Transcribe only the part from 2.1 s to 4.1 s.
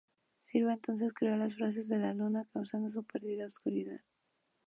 Luna, causando su periódica oscuridad.